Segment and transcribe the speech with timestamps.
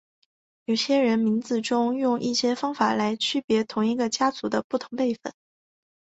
[0.65, 5.31] 有些人名字中用一些方法来区别同一个家族的不同辈分。